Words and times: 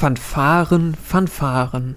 Fanfaren, 0.00 0.94
Fanfaren. 0.94 1.94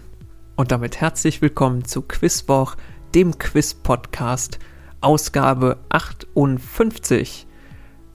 Und 0.57 0.73
damit 0.73 0.99
herzlich 0.99 1.41
willkommen 1.41 1.85
zu 1.85 2.01
Quizwoch, 2.01 2.75
dem 3.15 3.37
Quiz-Podcast, 3.37 4.59
Ausgabe 4.99 5.77
58. 5.87 7.47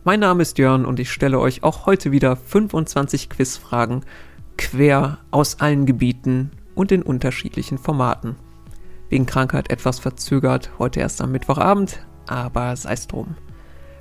Mein 0.05 0.21
Name 0.21 0.43
ist 0.43 0.59
Jörn 0.59 0.85
und 0.85 1.01
ich 1.01 1.11
stelle 1.11 1.41
euch 1.41 1.63
auch 1.63 1.87
heute 1.87 2.13
wieder 2.13 2.37
25 2.37 3.31
Quizfragen 3.31 4.05
quer 4.59 5.21
aus 5.31 5.59
allen 5.61 5.87
Gebieten 5.87 6.51
und 6.75 6.93
in 6.93 7.03
unterschiedlichen 7.03 7.79
Formaten. 7.79 8.37
Wegen 9.09 9.25
Krankheit 9.25 9.71
etwas 9.71 10.01
verzögert, 10.01 10.71
heute 10.79 11.01
erst 11.01 11.23
am 11.23 11.33
Mittwochabend, 11.33 12.07
aber 12.27 12.77
sei's 12.77 13.07
drum. 13.07 13.37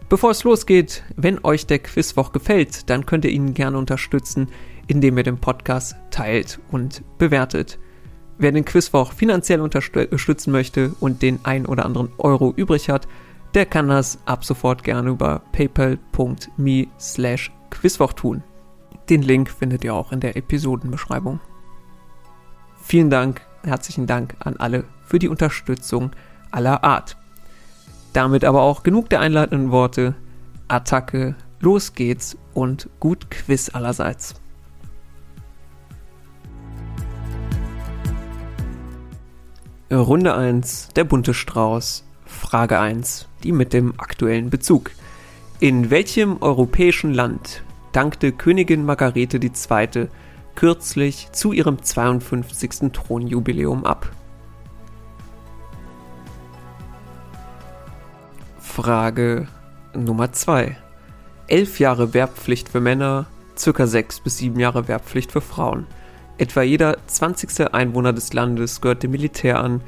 Bevor 0.09 0.31
es 0.31 0.43
losgeht, 0.43 1.03
wenn 1.15 1.43
euch 1.43 1.65
der 1.65 1.79
Quizwoch 1.79 2.33
gefällt, 2.33 2.89
dann 2.89 3.05
könnt 3.05 3.23
ihr 3.23 3.31
ihn 3.31 3.53
gerne 3.53 3.77
unterstützen, 3.77 4.49
indem 4.87 5.17
ihr 5.17 5.23
den 5.23 5.37
Podcast 5.37 5.95
teilt 6.11 6.59
und 6.71 7.03
bewertet. 7.17 7.77
Wer 8.37 8.51
den 8.51 8.65
Quizwoch 8.65 9.13
finanziell 9.13 9.61
unterstützen 9.61 10.51
möchte 10.51 10.93
und 10.99 11.21
den 11.21 11.39
ein 11.43 11.65
oder 11.65 11.85
anderen 11.85 12.09
Euro 12.17 12.53
übrig 12.55 12.89
hat, 12.89 13.07
der 13.53 13.65
kann 13.65 13.87
das 13.87 14.19
ab 14.25 14.45
sofort 14.45 14.83
gerne 14.83 15.09
über 15.09 15.41
paypal.me 15.51 16.87
slash 16.99 17.51
quizwoch 17.69 18.13
tun. 18.13 18.43
Den 19.09 19.21
Link 19.21 19.49
findet 19.49 19.83
ihr 19.83 19.93
auch 19.93 20.11
in 20.11 20.19
der 20.19 20.35
Episodenbeschreibung. 20.35 21.39
Vielen 22.81 23.09
Dank, 23.09 23.41
herzlichen 23.63 24.05
Dank 24.05 24.35
an 24.39 24.57
alle 24.57 24.83
für 25.05 25.19
die 25.19 25.29
Unterstützung 25.29 26.11
aller 26.51 26.83
Art. 26.83 27.17
Damit 28.13 28.45
aber 28.45 28.61
auch 28.61 28.83
genug 28.83 29.09
der 29.09 29.21
einleitenden 29.21 29.71
Worte. 29.71 30.15
Attacke, 30.67 31.35
los 31.59 31.93
geht's 31.93 32.37
und 32.53 32.89
gut 32.99 33.31
Quiz 33.31 33.69
allerseits. 33.73 34.35
Runde 39.89 40.35
1, 40.35 40.89
der 40.97 41.05
bunte 41.05 41.33
Strauß. 41.33 42.03
Frage 42.25 42.77
1, 42.77 43.29
die 43.43 43.53
mit 43.53 43.71
dem 43.71 43.97
aktuellen 43.97 44.49
Bezug. 44.49 44.91
In 45.61 45.89
welchem 45.89 46.41
europäischen 46.41 47.13
Land 47.13 47.63
dankte 47.93 48.33
Königin 48.33 48.83
Margarete 48.83 49.37
II. 49.37 50.09
kürzlich 50.55 51.29
zu 51.31 51.53
ihrem 51.53 51.81
52. 51.81 52.91
Thronjubiläum 52.91 53.85
ab? 53.85 54.11
Frage 58.59 59.47
Nummer 59.95 60.33
2. 60.33 60.75
Elf 61.47 61.79
Jahre 61.79 62.13
Wehrpflicht 62.13 62.67
für 62.67 62.81
Männer, 62.81 63.27
circa 63.57 63.87
sechs 63.87 64.19
bis 64.19 64.39
sieben 64.39 64.59
Jahre 64.59 64.89
Wehrpflicht 64.89 65.31
für 65.31 65.39
Frauen. 65.39 65.87
Etwa 66.39 66.61
jeder 66.61 66.97
20. 67.07 67.73
Einwohner 67.73 68.13
des 68.13 68.31
Landes 68.31 68.79
gehört 68.79 69.01
dem 69.01 69.11
Militär 69.11 69.59
an, 69.59 69.81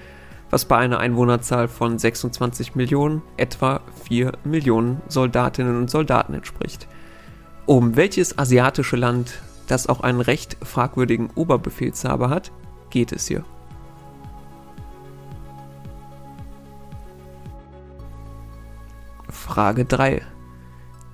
was 0.50 0.66
bei 0.66 0.78
einer 0.78 0.98
Einwohnerzahl 0.98 1.68
von 1.68 2.00
26 2.00 2.74
Millionen 2.74 3.22
etwa 3.38 3.82
4 4.06 4.32
Millionen 4.44 5.00
Soldatinnen 5.08 5.78
und 5.78 5.92
Soldaten 5.92 6.34
entspricht. 6.34 6.88
Um 7.68 7.96
welches 7.96 8.40
asiatische 8.40 8.96
Land, 8.96 9.44
das 9.68 9.88
auch 9.88 10.02
einen 10.02 10.22
recht 10.22 10.58
fragwürdigen 10.64 11.30
Oberbefehlshaber 11.36 12.32
hat, 12.32 12.52
geht 12.90 13.12
es 13.12 13.28
hier? 13.28 13.46
Frage 19.30 19.86
3. 19.86 20.24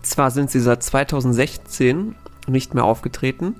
Zwar 0.01 0.31
sind 0.31 0.49
sie 0.49 0.61
seit 0.61 0.81
2016 0.81 2.15
nicht 2.47 2.73
mehr 2.73 2.85
aufgetreten, 2.85 3.55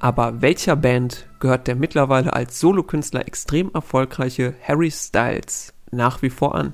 aber 0.00 0.40
welcher 0.40 0.76
Band 0.76 1.26
gehört 1.40 1.66
der 1.66 1.76
mittlerweile 1.76 2.32
als 2.32 2.58
Solokünstler 2.58 3.28
extrem 3.28 3.70
erfolgreiche 3.74 4.54
Harry 4.66 4.90
Styles 4.90 5.74
nach 5.90 6.22
wie 6.22 6.30
vor 6.30 6.54
an? 6.54 6.72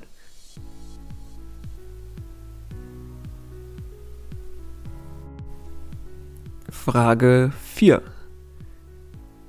Frage 6.70 7.50
4. 7.74 8.00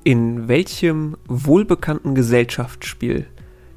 In 0.04 0.48
welchem 0.48 1.18
wohlbekannten 1.28 2.16
Gesellschaftsspiel 2.16 3.28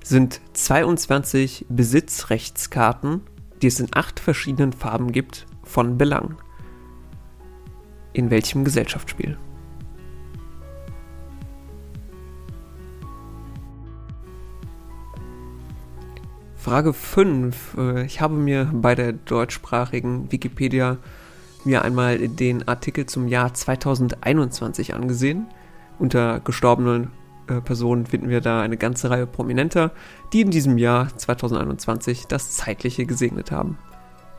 sind 0.03 0.41
22 0.55 1.67
Besitzrechtskarten, 1.69 3.21
die 3.61 3.67
es 3.67 3.81
in 3.81 3.89
acht 3.93 4.19
verschiedenen 4.19 4.73
Farben 4.73 5.13
gibt, 5.13 5.47
von 5.63 5.99
Belang? 5.99 6.37
In 8.15 8.31
welchem 8.31 8.65
Gesellschaftsspiel? 8.65 9.37
Frage 16.61 16.93
5. 16.93 17.77
Äh, 17.79 18.05
ich 18.05 18.21
habe 18.21 18.35
mir 18.35 18.69
bei 18.71 18.95
der 18.95 19.15
deutschsprachigen 19.15 20.31
Wikipedia 20.31 20.99
mir 21.65 21.83
einmal 21.83 22.29
den 22.29 22.69
Artikel 22.69 23.07
zum 23.07 23.29
Jahr 23.29 23.55
2021 23.55 24.95
angesehen. 24.95 25.47
Unter 25.99 26.41
gestorbenen 26.41 27.13
äh, 27.49 27.63
Personen 27.63 28.05
finden 28.05 28.29
wir 28.29 28.43
da 28.43 28.61
eine 28.61 28.77
ganze 28.77 29.09
Reihe 29.09 29.27
Prominenter, 29.27 29.93
die 30.35 30.43
in 30.43 30.51
diesem 30.51 30.77
Jahr 30.77 31.17
2021 31.17 32.27
das 32.27 32.51
Zeitliche 32.51 33.07
gesegnet 33.07 33.51
haben. 33.51 33.79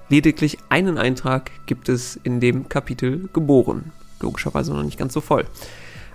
Lediglich 0.09 0.59
einen 0.69 0.99
Eintrag 0.99 1.49
gibt 1.65 1.89
es 1.89 2.17
in 2.17 2.39
dem 2.39 2.69
Kapitel 2.69 3.29
geboren. 3.33 3.93
Logischerweise 4.19 4.73
noch 4.73 4.83
nicht 4.83 4.99
ganz 4.99 5.13
so 5.13 5.21
voll. 5.21 5.45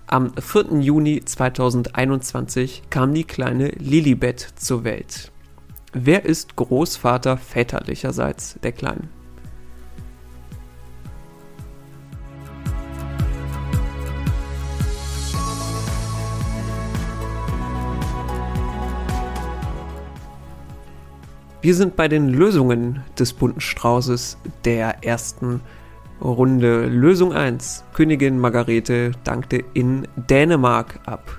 Am 0.07 0.33
4. 0.39 0.79
Juni 0.83 1.25
2021 1.25 2.85
kam 2.91 3.13
die 3.13 3.25
kleine 3.25 3.71
Lilibet 3.71 4.53
zur 4.55 4.85
Welt. 4.85 5.33
Wer 5.93 6.25
ist 6.25 6.57
Großvater 6.57 7.37
väterlicherseits 7.37 8.59
der 8.63 8.73
Kleinen? 8.73 9.09
Wir 21.63 21.75
sind 21.75 21.97
bei 21.97 22.07
den 22.07 22.29
Lösungen 22.29 23.03
des 23.19 23.33
bunten 23.33 23.61
Straußes 23.61 24.39
der 24.65 25.03
ersten 25.05 25.61
Runde. 26.21 26.87
Lösung 26.87 27.33
1. 27.33 27.83
Königin 27.93 28.39
Margarete 28.39 29.13
dankte 29.25 29.65
in 29.75 30.07
Dänemark 30.15 31.01
ab. 31.07 31.39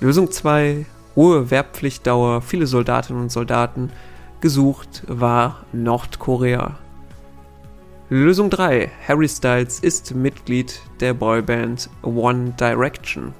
Lösung 0.00 0.30
2 0.30 0.84
hohe 1.16 1.50
Wehrpflichtdauer, 1.50 2.42
viele 2.42 2.66
Soldatinnen 2.66 3.22
und 3.22 3.32
Soldaten. 3.32 3.90
Gesucht 4.40 5.04
war 5.06 5.64
Nordkorea. 5.72 6.78
Lösung 8.08 8.50
3. 8.50 8.90
Harry 9.08 9.28
Styles 9.28 9.80
ist 9.80 10.14
Mitglied 10.14 10.80
der 11.00 11.14
Boyband 11.14 11.88
One 12.02 12.54
Direction. 12.58 13.32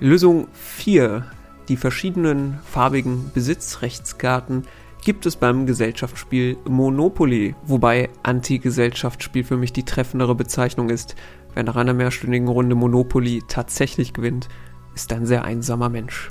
Lösung 0.00 0.48
4. 0.52 1.24
Die 1.68 1.76
verschiedenen 1.76 2.58
farbigen 2.64 3.30
Besitzrechtskarten 3.34 4.62
gibt 5.04 5.26
es 5.26 5.36
beim 5.36 5.66
Gesellschaftsspiel 5.66 6.56
Monopoly, 6.68 7.54
wobei 7.64 8.08
Anti-Gesellschaftsspiel 8.22 9.44
für 9.44 9.56
mich 9.56 9.72
die 9.72 9.84
treffendere 9.84 10.34
Bezeichnung 10.34 10.90
ist. 10.90 11.16
Wer 11.54 11.64
nach 11.64 11.76
einer 11.76 11.94
mehrstündigen 11.94 12.48
Runde 12.48 12.74
Monopoly 12.74 13.42
tatsächlich 13.46 14.12
gewinnt, 14.12 14.48
ist 14.94 15.12
ein 15.12 15.26
sehr 15.26 15.44
einsamer 15.44 15.88
Mensch. 15.88 16.30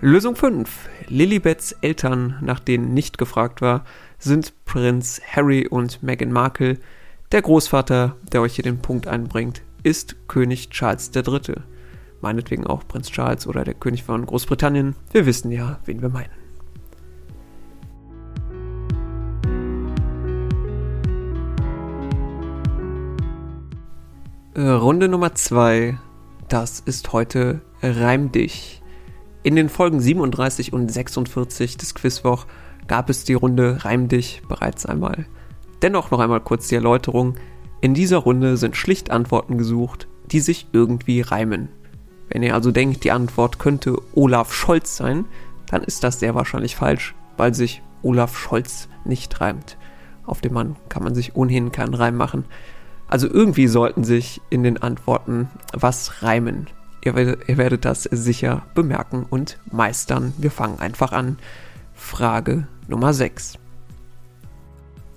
Lösung 0.00 0.36
5. 0.36 0.88
Lilibets 1.08 1.72
Eltern, 1.72 2.38
nach 2.40 2.60
denen 2.60 2.94
nicht 2.94 3.18
gefragt 3.18 3.60
war, 3.60 3.84
sind 4.20 4.54
Prinz 4.64 5.20
Harry 5.26 5.66
und 5.66 6.04
Meghan 6.04 6.30
Markle. 6.30 6.78
Der 7.32 7.42
Großvater, 7.42 8.14
der 8.32 8.40
euch 8.40 8.54
hier 8.54 8.62
den 8.62 8.78
Punkt 8.78 9.08
einbringt, 9.08 9.62
ist 9.82 10.14
König 10.28 10.70
Charles 10.70 11.10
III. 11.12 11.56
Meinetwegen 12.20 12.64
auch 12.64 12.86
Prinz 12.86 13.10
Charles 13.10 13.48
oder 13.48 13.64
der 13.64 13.74
König 13.74 14.04
von 14.04 14.24
Großbritannien. 14.24 14.94
Wir 15.10 15.26
wissen 15.26 15.50
ja, 15.50 15.80
wen 15.84 16.00
wir 16.00 16.10
meinen. 16.10 16.30
Äh, 24.54 24.60
Runde 24.60 25.08
Nummer 25.08 25.34
2. 25.34 25.98
Das 26.48 26.78
ist 26.78 27.12
heute 27.12 27.62
Reim 27.82 28.30
dich. 28.30 28.80
In 29.48 29.56
den 29.56 29.70
Folgen 29.70 29.98
37 29.98 30.74
und 30.74 30.92
46 30.92 31.78
des 31.78 31.94
Quizwoch 31.94 32.44
gab 32.86 33.08
es 33.08 33.24
die 33.24 33.32
Runde 33.32 33.82
Reim 33.82 34.06
dich 34.06 34.42
bereits 34.46 34.84
einmal. 34.84 35.24
Dennoch 35.80 36.10
noch 36.10 36.18
einmal 36.18 36.40
kurz 36.40 36.68
die 36.68 36.74
Erläuterung. 36.74 37.36
In 37.80 37.94
dieser 37.94 38.18
Runde 38.18 38.58
sind 38.58 38.76
schlicht 38.76 39.10
Antworten 39.10 39.56
gesucht, 39.56 40.06
die 40.26 40.40
sich 40.40 40.66
irgendwie 40.74 41.22
reimen. 41.22 41.70
Wenn 42.28 42.42
ihr 42.42 42.52
also 42.52 42.72
denkt, 42.72 43.04
die 43.04 43.10
Antwort 43.10 43.58
könnte 43.58 43.96
Olaf 44.12 44.52
Scholz 44.52 44.98
sein, 44.98 45.24
dann 45.70 45.82
ist 45.82 46.04
das 46.04 46.20
sehr 46.20 46.34
wahrscheinlich 46.34 46.76
falsch, 46.76 47.14
weil 47.38 47.54
sich 47.54 47.80
Olaf 48.02 48.36
Scholz 48.36 48.90
nicht 49.06 49.40
reimt. 49.40 49.78
Auf 50.26 50.42
den 50.42 50.52
Mann 50.52 50.76
kann 50.90 51.04
man 51.04 51.14
sich 51.14 51.36
ohnehin 51.36 51.72
keinen 51.72 51.94
Reim 51.94 52.16
machen. 52.16 52.44
Also 53.06 53.26
irgendwie 53.26 53.66
sollten 53.66 54.04
sich 54.04 54.42
in 54.50 54.62
den 54.62 54.76
Antworten 54.76 55.48
was 55.72 56.22
reimen. 56.22 56.66
Ihr 57.04 57.14
werdet, 57.14 57.48
ihr 57.48 57.56
werdet 57.56 57.84
das 57.84 58.04
sicher 58.04 58.62
bemerken 58.74 59.26
und 59.28 59.58
meistern. 59.70 60.32
Wir 60.38 60.50
fangen 60.50 60.80
einfach 60.80 61.12
an. 61.12 61.38
Frage 61.94 62.66
Nummer 62.86 63.12
6. 63.12 63.58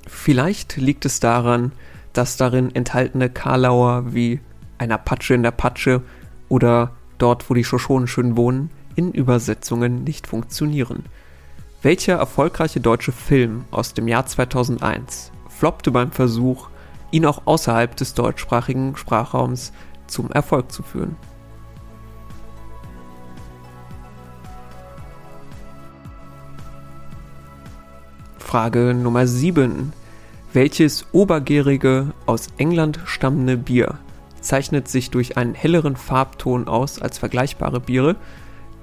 Vielleicht 0.07 0.77
liegt 0.77 1.05
es 1.05 1.19
daran, 1.19 1.71
dass 2.13 2.37
darin 2.37 2.73
enthaltene 2.75 3.29
Karlauer 3.29 4.13
wie 4.13 4.41
ein 4.77 4.91
Apache 4.91 5.33
in 5.33 5.43
der 5.43 5.51
Patsche 5.51 6.01
oder 6.49 6.91
dort, 7.17 7.49
wo 7.49 7.53
die 7.53 7.63
Shoshonen 7.63 8.07
schön 8.07 8.35
wohnen, 8.35 8.69
in 8.95 9.11
Übersetzungen 9.11 10.03
nicht 10.03 10.27
funktionieren. 10.27 11.05
Welcher 11.81 12.15
erfolgreiche 12.15 12.79
deutsche 12.79 13.11
Film 13.11 13.65
aus 13.71 13.93
dem 13.93 14.07
Jahr 14.07 14.25
2001 14.25 15.31
floppte 15.49 15.91
beim 15.91 16.11
Versuch, 16.11 16.69
ihn 17.11 17.25
auch 17.25 17.43
außerhalb 17.45 17.95
des 17.95 18.13
deutschsprachigen 18.13 18.95
Sprachraums 18.97 19.71
zum 20.07 20.29
Erfolg 20.31 20.71
zu 20.71 20.83
führen? 20.83 21.15
Frage 28.51 28.93
Nummer 28.93 29.27
7. 29.27 29.93
Welches 30.51 31.05
obergärige, 31.13 32.07
aus 32.25 32.49
England 32.57 32.99
stammende 33.05 33.55
Bier 33.55 33.97
zeichnet 34.41 34.89
sich 34.89 35.09
durch 35.09 35.37
einen 35.37 35.53
helleren 35.53 35.95
Farbton 35.95 36.67
aus 36.67 37.01
als 37.01 37.17
vergleichbare 37.17 37.79
Biere, 37.79 38.17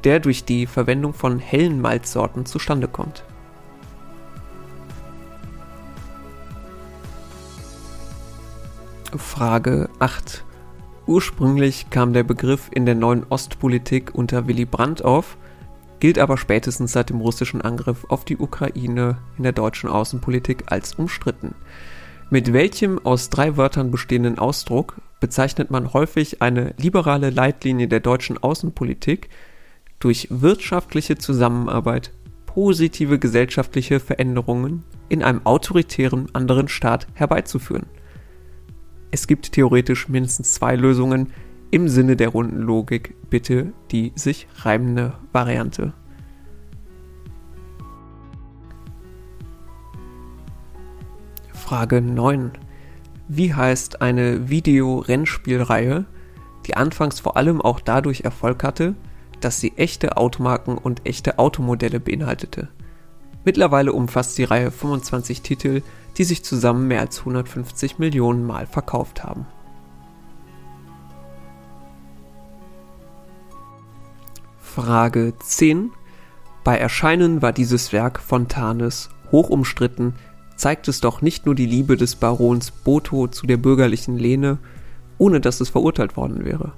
der 0.05 0.21
durch 0.21 0.47
die 0.47 0.65
Verwendung 0.65 1.13
von 1.13 1.39
hellen 1.39 1.83
Malzsorten 1.83 2.47
zustande 2.47 2.89
kommt? 2.89 3.25
Frage 9.19 9.91
8. 9.99 10.45
Ursprünglich 11.07 11.91
kam 11.91 12.15
der 12.15 12.25
Begriff 12.25 12.71
in 12.71 12.87
der 12.87 12.95
neuen 12.95 13.27
Ostpolitik 13.29 14.15
unter 14.15 14.49
Willy 14.49 14.65
Brandt 14.65 15.05
auf, 15.05 15.37
gilt 16.01 16.19
aber 16.19 16.39
spätestens 16.39 16.93
seit 16.93 17.11
dem 17.11 17.21
russischen 17.21 17.61
Angriff 17.61 18.05
auf 18.09 18.25
die 18.25 18.37
Ukraine 18.37 19.19
in 19.37 19.43
der 19.43 19.53
deutschen 19.53 19.89
Außenpolitik 19.89 20.65
als 20.67 20.95
umstritten. 20.95 21.55
Mit 22.31 22.53
welchem 22.53 23.05
aus 23.05 23.31
drei 23.31 23.57
Wörtern 23.57 23.91
bestehenden 23.91 24.39
Ausdruck 24.39 24.97
bezeichnet 25.21 25.71
man 25.71 25.93
häufig 25.93 26.43
eine 26.43 26.75
liberale 26.79 27.31
Leitlinie 27.31 27.89
der 27.89 28.01
deutschen 28.01 28.39
Außenpolitik, 28.39 29.29
durch 29.99 30.29
wirtschaftliche 30.31 31.19
Zusammenarbeit 31.19 32.13
positive 32.47 33.19
gesellschaftliche 33.19 34.01
Veränderungen 34.01 34.85
in 35.09 35.23
einem 35.23 35.45
autoritären 35.45 36.27
anderen 36.35 36.69
Staat 36.69 37.07
herbeizuführen. 37.15 37.87
Es 39.11 39.27
gibt 39.27 39.53
theoretisch 39.53 40.09
mindestens 40.09 40.55
zwei 40.55 40.77
Lösungen, 40.77 41.33
im 41.71 41.89
Sinne 41.89 42.17
der 42.17 42.29
runden 42.29 42.63
Logik 42.63 43.15
bitte 43.31 43.73
die 43.91 44.13
sich 44.15 44.49
reimende 44.57 45.15
Variante. 45.33 45.93
Frage 51.53 52.01
9. 52.01 52.53
Wie 53.29 53.53
heißt 53.53 54.01
eine 54.01 54.49
Video-Rennspielreihe, 54.49 56.07
die 56.67 56.77
anfangs 56.77 57.21
vor 57.21 57.37
allem 57.37 57.61
auch 57.61 57.81
dadurch 57.81 58.23
Erfolg 58.23 58.65
hatte, 58.65 58.95
dass 59.41 59.61
sie 59.61 59.75
echte 59.77 60.17
Automarken 60.17 60.79
und 60.79 61.05
echte 61.05 61.39
Automodelle 61.39 62.01
beinhaltete? 62.01 62.69
Mittlerweile 63.45 63.93
umfasst 63.93 64.39
die 64.39 64.45
Reihe 64.45 64.71
25 64.71 65.43
Titel, 65.43 65.83
die 66.17 66.25
sich 66.25 66.43
zusammen 66.43 66.89
mehr 66.89 67.01
als 67.01 67.21
150 67.21 67.99
Millionen 67.99 68.47
Mal 68.47 68.67
verkauft 68.67 69.23
haben. 69.23 69.47
Frage 74.75 75.33
10. 75.43 75.91
Bei 76.63 76.77
Erscheinen 76.77 77.43
war 77.43 77.53
dieses 77.53 77.93
Werk 77.93 78.21
Fontanes 78.21 79.09
hoch 79.33 79.49
umstritten, 79.49 80.15
zeigt 80.57 80.89
es 80.89 81.01
doch 81.01 81.23
nicht 81.23 81.47
nur 81.47 81.55
die 81.55 81.67
Liebe 81.67 81.97
des 81.97 82.17
Barons 82.17 82.71
Botho 82.71 83.29
zu 83.29 83.47
der 83.47 83.57
bürgerlichen 83.57 84.19
Lene, 84.19 84.59
ohne 85.17 85.41
dass 85.41 85.61
es 85.61 85.71
verurteilt 85.71 86.17
worden 86.17 86.45
wäre. 86.45 86.73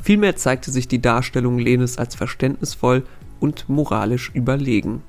Vielmehr 0.00 0.36
zeigte 0.36 0.70
sich 0.70 0.86
die 0.86 1.00
Darstellung 1.00 1.58
Lenes 1.58 1.96
als 1.98 2.14
verständnisvoll 2.14 3.04
und 3.40 3.68
moralisch 3.68 4.30
überlegen. 4.34 5.02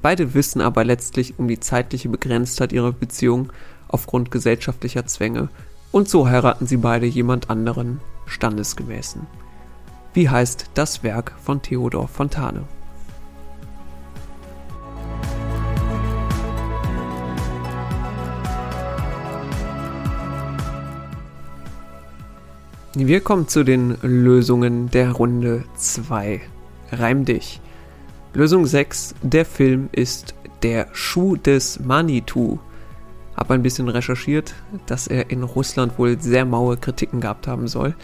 Beide 0.00 0.34
wissen 0.34 0.60
aber 0.60 0.84
letztlich 0.84 1.38
um 1.38 1.48
die 1.48 1.60
zeitliche 1.60 2.08
Begrenztheit 2.08 2.72
ihrer 2.72 2.92
Beziehung 2.92 3.52
aufgrund 3.88 4.30
gesellschaftlicher 4.30 5.06
Zwänge 5.06 5.48
und 5.90 6.08
so 6.08 6.28
heiraten 6.28 6.66
sie 6.66 6.76
beide 6.76 7.06
jemand 7.06 7.50
anderen, 7.50 8.00
standesgemäßen. 8.26 9.26
Wie 10.18 10.28
heißt 10.28 10.70
das 10.74 11.04
Werk 11.04 11.32
von 11.40 11.62
Theodor 11.62 12.08
Fontane? 12.08 12.64
Wir 22.94 23.20
kommen 23.20 23.46
zu 23.46 23.62
den 23.62 23.96
Lösungen 24.02 24.90
der 24.90 25.12
Runde 25.12 25.62
2. 25.76 26.40
Reim 26.90 27.24
dich. 27.24 27.60
Lösung 28.34 28.66
6. 28.66 29.14
Der 29.22 29.44
Film 29.44 29.88
ist 29.92 30.34
Der 30.64 30.88
Schuh 30.94 31.36
des 31.36 31.78
Manitou. 31.78 32.58
Hab 33.36 33.52
ein 33.52 33.62
bisschen 33.62 33.88
recherchiert, 33.88 34.56
dass 34.86 35.06
er 35.06 35.30
in 35.30 35.44
Russland 35.44 35.96
wohl 35.96 36.20
sehr 36.20 36.44
maue 36.44 36.76
Kritiken 36.76 37.20
gehabt 37.20 37.46
haben 37.46 37.68
soll 37.68 37.94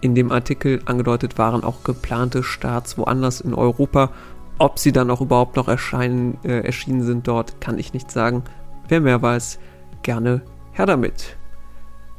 in 0.00 0.14
dem 0.14 0.30
Artikel 0.30 0.80
angedeutet 0.84 1.38
waren 1.38 1.64
auch 1.64 1.84
geplante 1.84 2.42
Starts 2.42 2.98
woanders 2.98 3.40
in 3.40 3.54
Europa. 3.54 4.10
Ob 4.58 4.78
sie 4.78 4.92
dann 4.92 5.10
auch 5.10 5.20
überhaupt 5.20 5.56
noch 5.56 5.68
erscheinen, 5.68 6.38
äh, 6.44 6.60
erschienen 6.60 7.02
sind 7.02 7.28
dort, 7.28 7.60
kann 7.60 7.78
ich 7.78 7.92
nicht 7.92 8.10
sagen. 8.10 8.44
Wer 8.88 9.00
mehr 9.00 9.20
weiß, 9.20 9.58
gerne 10.02 10.42
her 10.72 10.86
damit. 10.86 11.36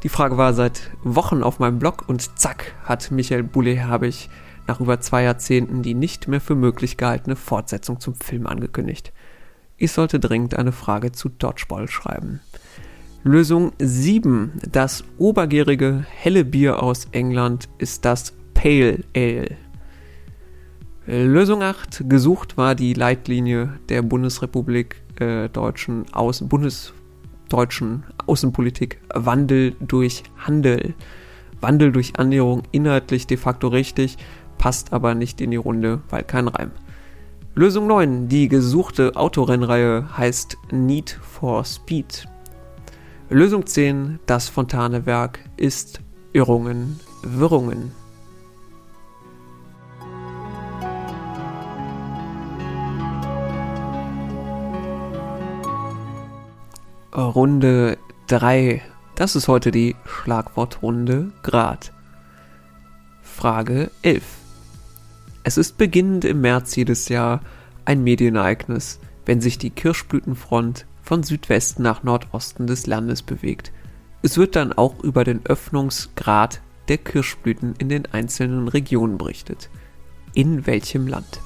Die 0.03 0.09
Frage 0.09 0.37
war 0.37 0.53
seit 0.53 0.91
Wochen 1.03 1.41
auf 1.41 1.59
meinem 1.59 1.79
Blog 1.79 2.03
und 2.07 2.37
zack 2.37 2.75
hat 2.83 3.09
Michael 3.09 3.43
Bulle-Herbig 3.43 4.29
nach 4.67 4.79
über 4.79 4.99
zwei 4.99 5.23
Jahrzehnten 5.23 5.81
die 5.81 5.93
nicht 5.93 6.27
mehr 6.27 6.41
für 6.41 6.55
möglich 6.55 6.97
gehaltene 6.97 7.35
Fortsetzung 7.35 7.99
zum 7.99 8.13
Film 8.15 8.45
angekündigt. 8.45 9.13
Ich 9.77 9.91
sollte 9.91 10.19
dringend 10.19 10.55
eine 10.55 10.71
Frage 10.71 11.11
zu 11.11 11.29
Dodgeball 11.29 11.87
schreiben. 11.87 12.41
Lösung 13.23 13.71
7. 13.79 14.53
Das 14.71 15.03
obergärige 15.17 16.05
helle 16.09 16.45
Bier 16.45 16.81
aus 16.81 17.07
England 17.11 17.67
ist 17.77 18.05
das 18.05 18.33
Pale 18.53 19.03
Ale. 19.15 19.57
Lösung 21.07 21.63
8. 21.63 22.03
Gesucht 22.07 22.57
war 22.57 22.75
die 22.75 22.93
Leitlinie 22.93 23.79
der 23.89 24.01
Bundesrepublik 24.01 25.01
äh, 25.19 25.49
deutschen 25.49 26.05
Außen 26.13 26.47
Bundesdeutschen 26.47 28.03
Außenpolitik 28.27 28.99
Wandel 29.13 29.75
durch 29.79 30.23
Handel. 30.37 30.93
Wandel 31.59 31.91
durch 31.91 32.19
Annäherung 32.19 32.63
inhaltlich 32.71 33.25
de 33.25 33.37
facto 33.37 33.67
richtig, 33.67 34.17
passt 34.57 34.93
aber 34.93 35.15
nicht 35.15 35.41
in 35.41 35.51
die 35.51 35.57
Runde, 35.57 36.01
weil 36.09 36.23
kein 36.23 36.47
Reim. 36.47 36.71
Lösung 37.55 37.87
9. 37.87 38.27
Die 38.27 38.47
gesuchte 38.47 39.15
Autorennreihe 39.15 40.17
heißt 40.17 40.57
Need 40.71 41.19
for 41.21 41.65
Speed. 41.65 42.27
Lösung 43.29 43.65
10, 43.65 44.19
das 44.25 44.47
Fontane-Werk, 44.47 45.39
ist 45.57 45.99
Irrungen, 46.31 46.97
Wirrungen. 47.23 47.91
Runde 57.13 57.97
3. 58.27 58.81
Das 59.15 59.35
ist 59.35 59.49
heute 59.49 59.71
die 59.71 59.97
Schlagwortrunde 60.05 61.33
Grad. 61.43 61.91
Frage 63.21 63.91
11. 64.03 64.23
Es 65.43 65.57
ist 65.57 65.77
beginnend 65.77 66.23
im 66.23 66.39
März 66.39 66.77
jedes 66.77 67.09
Jahr 67.09 67.41
ein 67.83 68.05
Medienereignis, 68.05 69.01
wenn 69.25 69.41
sich 69.41 69.57
die 69.57 69.71
Kirschblütenfront 69.71 70.86
von 71.07 71.23
Südwesten 71.23 71.83
nach 71.83 72.03
Nordosten 72.03 72.67
des 72.67 72.85
Landes 72.85 73.21
bewegt. 73.21 73.71
Es 74.23 74.37
wird 74.37 74.57
dann 74.57 74.73
auch 74.73 75.01
über 75.05 75.23
den 75.23 75.45
Öffnungsgrad 75.45 76.59
der 76.89 76.97
Kirschblüten 76.97 77.75
in 77.77 77.87
den 77.87 78.07
einzelnen 78.07 78.67
Regionen 78.67 79.17
berichtet. 79.17 79.69
In 80.33 80.67
welchem 80.67 81.07
Land? 81.07 81.39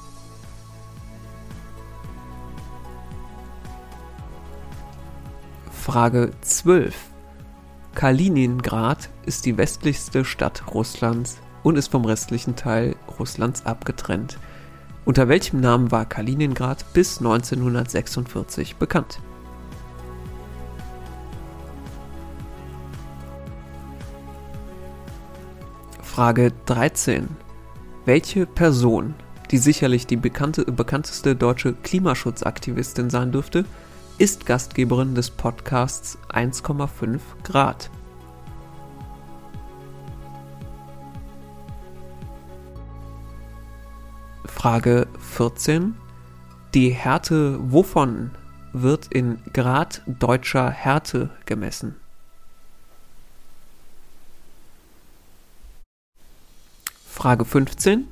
Frage 5.70 6.32
12. 6.40 6.96
Kaliningrad 7.94 9.10
ist 9.26 9.46
die 9.46 9.56
westlichste 9.58 10.24
Stadt 10.24 10.74
Russlands 10.74 11.38
und 11.62 11.76
ist 11.76 11.92
vom 11.92 12.04
restlichen 12.04 12.56
Teil 12.56 12.96
Russlands 13.16 13.64
abgetrennt. 13.64 14.38
Unter 15.04 15.28
welchem 15.28 15.60
Namen 15.60 15.92
war 15.92 16.04
Kaliningrad 16.04 16.84
bis 16.94 17.18
1946 17.18 18.74
bekannt? 18.74 19.20
Frage 26.12 26.52
13. 26.66 27.26
Welche 28.04 28.44
Person, 28.44 29.14
die 29.50 29.56
sicherlich 29.56 30.06
die 30.06 30.18
bekannte, 30.18 30.66
bekannteste 30.66 31.34
deutsche 31.34 31.72
Klimaschutzaktivistin 31.72 33.08
sein 33.08 33.32
dürfte, 33.32 33.64
ist 34.18 34.44
Gastgeberin 34.44 35.14
des 35.14 35.30
Podcasts 35.30 36.18
1,5 36.28 37.18
Grad? 37.44 37.88
Frage 44.44 45.06
14. 45.18 45.94
Die 46.74 46.90
Härte 46.90 47.58
wovon 47.72 48.32
wird 48.74 49.06
in 49.06 49.38
Grad 49.54 50.02
deutscher 50.06 50.68
Härte 50.68 51.30
gemessen? 51.46 52.01
Frage 57.22 57.44
15. 57.44 58.08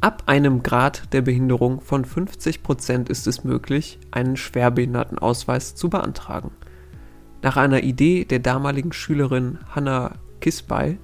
Ab 0.00 0.22
einem 0.24 0.62
Grad 0.62 1.12
der 1.12 1.20
Behinderung 1.20 1.82
von 1.82 2.06
50% 2.06 3.10
ist 3.10 3.26
es 3.26 3.44
möglich, 3.44 3.98
einen 4.10 4.38
Schwerbehindertenausweis 4.38 5.74
zu 5.74 5.90
beantragen. 5.90 6.50
Nach 7.42 7.58
einer 7.58 7.82
Idee 7.82 8.24
der 8.24 8.38
damaligen 8.38 8.94
Schülerin 8.94 9.58
Hannah 9.68 10.14
Kisbey, 10.40 10.98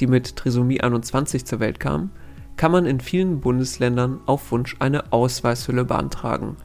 die 0.00 0.06
mit 0.06 0.36
Trisomie 0.36 0.80
21 0.80 1.44
zur 1.44 1.60
Welt 1.60 1.80
kam, 1.80 2.12
kann 2.56 2.72
man 2.72 2.86
in 2.86 3.00
vielen 3.00 3.40
Bundesländern 3.40 4.18
auf 4.24 4.50
Wunsch 4.50 4.76
eine 4.78 5.12
Ausweishülle 5.12 5.84
beantragen. 5.84 6.56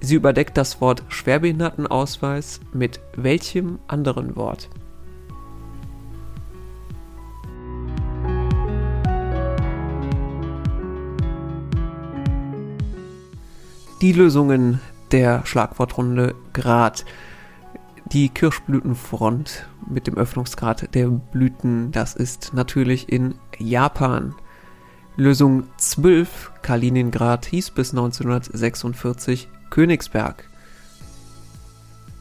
Sie 0.00 0.16
überdeckt 0.16 0.56
das 0.56 0.80
Wort 0.80 1.04
Schwerbehindertenausweis 1.06 2.58
mit 2.72 2.98
welchem 3.14 3.78
anderen 3.86 4.34
Wort? 4.34 4.68
Die 14.04 14.12
Lösungen 14.12 14.82
der 15.12 15.46
Schlagwortrunde 15.46 16.34
Grad. 16.52 17.06
Die 18.12 18.28
Kirschblütenfront 18.28 19.66
mit 19.88 20.06
dem 20.06 20.18
Öffnungsgrad 20.18 20.94
der 20.94 21.08
Blüten, 21.08 21.90
das 21.90 22.14
ist 22.14 22.52
natürlich 22.52 23.10
in 23.10 23.36
Japan. 23.56 24.34
Lösung 25.16 25.64
12 25.78 26.52
Kaliningrad 26.60 27.46
hieß 27.46 27.70
bis 27.70 27.92
1946 27.92 29.48
Königsberg. 29.70 30.50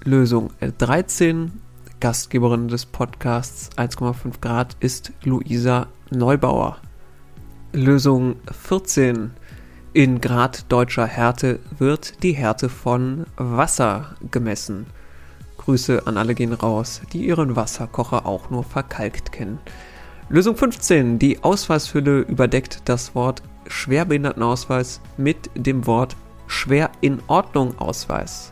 Lösung 0.06 0.52
13 0.78 1.52
Gastgeberin 2.00 2.70
des 2.70 2.86
Podcasts 2.86 3.70
1,5 3.76 4.40
Grad 4.40 4.78
ist 4.80 5.12
Luisa 5.26 5.88
Neubauer. 6.12 6.78
Lösung 7.74 8.38
14 8.50 9.32
in 9.94 10.22
Grad 10.22 10.72
deutscher 10.72 11.06
Härte 11.06 11.60
wird 11.78 12.24
die 12.24 12.32
Härte 12.32 12.68
von 12.68 13.26
Wasser 13.38 14.16
gemessen. 14.32 14.88
Grüße 15.58 16.08
an 16.08 16.18
alle 16.18 16.34
gehen 16.34 16.54
raus, 16.54 17.02
die 17.14 17.26
ihren 17.26 17.56
Wasserkocher 17.56 18.26
auch 18.26 18.50
nur 18.50 18.64
verkalkt 18.64 19.32
kennen. 19.32 19.60
Lösung 20.30 20.56
15. 20.56 21.20
Die 21.20 21.44
Ausweishülle 21.44 22.22
überdeckt 22.22 22.82
das 22.86 23.14
Wort 23.14 23.44
Schwerbehindertenausweis 23.68 25.00
mit 25.18 25.52
dem 25.56 25.86
Wort 25.86 26.16
Schwer 26.48 26.90
in 27.02 27.20
Ordnung 27.28 27.78
Ausweis. 27.78 28.52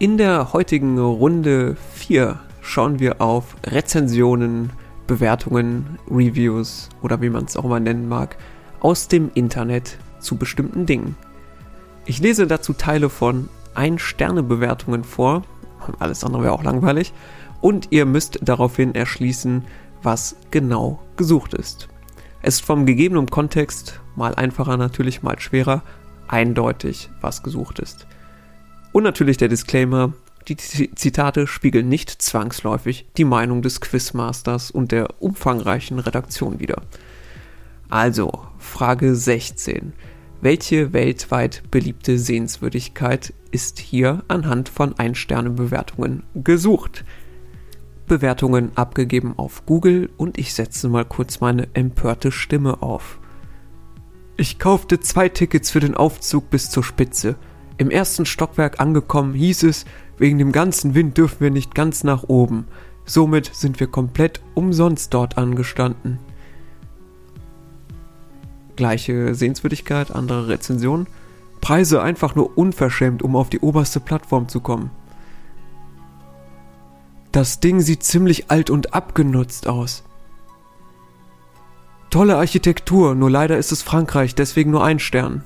In 0.00 0.16
der 0.16 0.52
heutigen 0.52 0.96
Runde 1.00 1.76
4 2.08 2.40
schauen 2.62 3.00
wir 3.00 3.20
auf 3.20 3.54
Rezensionen, 3.66 4.72
Bewertungen, 5.06 5.98
Reviews 6.10 6.88
oder 7.02 7.20
wie 7.20 7.28
man 7.28 7.44
es 7.44 7.54
auch 7.54 7.66
immer 7.66 7.80
nennen 7.80 8.08
mag, 8.08 8.38
aus 8.80 9.08
dem 9.08 9.30
Internet 9.34 9.98
zu 10.18 10.36
bestimmten 10.36 10.86
Dingen. 10.86 11.16
Ich 12.06 12.18
lese 12.18 12.46
dazu 12.46 12.72
Teile 12.72 13.10
von 13.10 13.50
Ein-Sterne-Bewertungen 13.74 15.04
vor. 15.04 15.42
Alles 15.98 16.24
andere 16.24 16.44
wäre 16.44 16.54
auch 16.54 16.64
langweilig. 16.64 17.12
Und 17.60 17.88
ihr 17.90 18.06
müsst 18.06 18.38
daraufhin 18.40 18.94
erschließen, 18.94 19.64
was 20.02 20.34
genau 20.50 21.02
gesucht 21.18 21.52
ist. 21.52 21.88
Es 22.40 22.54
ist 22.54 22.64
vom 22.64 22.86
gegebenen 22.86 23.26
Kontext, 23.26 24.00
mal 24.16 24.34
einfacher 24.34 24.78
natürlich, 24.78 25.22
mal 25.22 25.38
schwerer, 25.38 25.82
eindeutig, 26.26 27.10
was 27.20 27.42
gesucht 27.42 27.80
ist. 27.80 28.06
Und 28.92 29.02
natürlich 29.02 29.36
der 29.36 29.48
Disclaimer, 29.48 30.14
die 30.48 30.56
Zitate 30.56 31.46
spiegeln 31.46 31.88
nicht 31.88 32.10
zwangsläufig 32.10 33.06
die 33.16 33.24
Meinung 33.24 33.62
des 33.62 33.80
Quizmasters 33.80 34.70
und 34.70 34.92
der 34.92 35.22
umfangreichen 35.22 35.98
Redaktion 35.98 36.60
wider. 36.60 36.82
Also, 37.88 38.32
Frage 38.58 39.14
16. 39.14 39.92
Welche 40.40 40.92
weltweit 40.92 41.62
beliebte 41.70 42.18
Sehenswürdigkeit 42.18 43.32
ist 43.50 43.78
hier 43.78 44.24
anhand 44.28 44.68
von 44.68 44.98
Ein-Sterne-Bewertungen 44.98 46.22
gesucht? 46.34 47.04
Bewertungen 48.06 48.72
abgegeben 48.74 49.34
auf 49.36 49.66
Google 49.66 50.10
und 50.16 50.38
ich 50.38 50.54
setze 50.54 50.88
mal 50.88 51.04
kurz 51.04 51.40
meine 51.40 51.68
empörte 51.74 52.32
Stimme 52.32 52.82
auf. 52.82 53.18
Ich 54.36 54.58
kaufte 54.58 55.00
zwei 55.00 55.28
Tickets 55.28 55.70
für 55.70 55.80
den 55.80 55.96
Aufzug 55.96 56.50
bis 56.50 56.70
zur 56.70 56.84
Spitze. 56.84 57.36
Im 57.76 57.90
ersten 57.90 58.24
Stockwerk 58.24 58.80
angekommen 58.80 59.34
hieß 59.34 59.64
es, 59.64 59.84
wegen 60.18 60.38
dem 60.38 60.52
ganzen 60.52 60.94
Wind 60.94 61.16
dürfen 61.16 61.40
wir 61.40 61.50
nicht 61.50 61.74
ganz 61.74 62.04
nach 62.04 62.24
oben. 62.24 62.66
Somit 63.04 63.50
sind 63.54 63.80
wir 63.80 63.86
komplett 63.86 64.42
umsonst 64.54 65.14
dort 65.14 65.38
angestanden 65.38 66.18
gleiche 68.78 69.34
Sehenswürdigkeit, 69.34 70.12
andere 70.12 70.48
Rezension. 70.48 71.06
Preise 71.60 72.00
einfach 72.00 72.34
nur 72.34 72.56
unverschämt, 72.56 73.22
um 73.22 73.36
auf 73.36 73.50
die 73.50 73.58
oberste 73.58 74.00
Plattform 74.00 74.48
zu 74.48 74.60
kommen. 74.60 74.90
Das 77.32 77.60
Ding 77.60 77.80
sieht 77.80 78.04
ziemlich 78.04 78.50
alt 78.50 78.70
und 78.70 78.94
abgenutzt 78.94 79.66
aus. 79.66 80.04
Tolle 82.08 82.36
Architektur, 82.36 83.14
nur 83.14 83.30
leider 83.30 83.58
ist 83.58 83.72
es 83.72 83.82
Frankreich, 83.82 84.34
deswegen 84.34 84.70
nur 84.70 84.84
ein 84.84 84.98
Stern. 84.98 85.42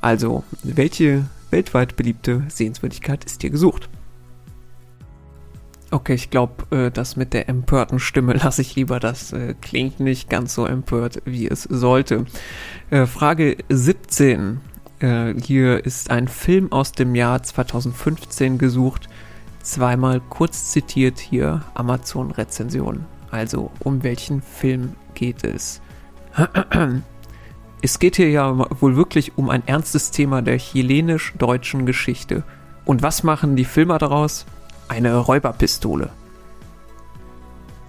Also, 0.00 0.42
welche 0.64 1.26
weltweit 1.52 1.96
beliebte 1.96 2.42
Sehenswürdigkeit 2.48 3.24
ist 3.24 3.42
hier 3.42 3.50
gesucht? 3.50 3.88
Okay, 5.92 6.14
ich 6.14 6.30
glaube, 6.30 6.74
äh, 6.74 6.90
das 6.90 7.16
mit 7.16 7.34
der 7.34 7.50
empörten 7.50 7.98
Stimme 7.98 8.32
lasse 8.42 8.62
ich 8.62 8.74
lieber. 8.74 8.98
Das 8.98 9.32
äh, 9.32 9.54
klingt 9.60 10.00
nicht 10.00 10.30
ganz 10.30 10.54
so 10.54 10.64
empört, 10.66 11.20
wie 11.26 11.46
es 11.46 11.64
sollte. 11.64 12.24
Äh, 12.90 13.04
Frage 13.04 13.58
17. 13.68 14.60
Äh, 15.00 15.34
hier 15.34 15.84
ist 15.84 16.10
ein 16.10 16.28
Film 16.28 16.72
aus 16.72 16.92
dem 16.92 17.14
Jahr 17.14 17.42
2015 17.42 18.56
gesucht. 18.56 19.08
Zweimal 19.62 20.20
kurz 20.30 20.70
zitiert 20.72 21.20
hier 21.20 21.62
Amazon-Rezension. 21.74 23.04
Also, 23.30 23.70
um 23.80 24.02
welchen 24.02 24.40
Film 24.40 24.94
geht 25.14 25.44
es? 25.44 25.82
Es 27.82 27.98
geht 27.98 28.16
hier 28.16 28.30
ja 28.30 28.66
wohl 28.80 28.96
wirklich 28.96 29.36
um 29.36 29.50
ein 29.50 29.66
ernstes 29.66 30.10
Thema 30.10 30.40
der 30.40 30.58
chilenisch-deutschen 30.58 31.84
Geschichte. 31.84 32.44
Und 32.84 33.02
was 33.02 33.22
machen 33.22 33.56
die 33.56 33.64
Filmer 33.64 33.98
daraus? 33.98 34.46
eine 34.92 35.16
Räuberpistole. 35.16 36.10